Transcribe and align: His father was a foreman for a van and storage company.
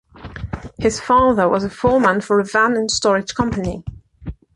His 0.79 0.99
father 0.99 1.47
was 1.47 1.63
a 1.63 1.69
foreman 1.69 2.21
for 2.21 2.39
a 2.39 2.43
van 2.43 2.75
and 2.75 2.89
storage 2.89 3.35
company. 3.35 3.85